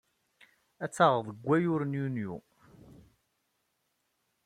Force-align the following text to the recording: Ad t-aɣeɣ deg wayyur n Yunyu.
Ad 0.83 0.91
t-aɣeɣ 0.91 1.21
deg 1.27 1.37
wayyur 1.47 1.81
n 1.85 1.97
Yunyu. 1.97 2.33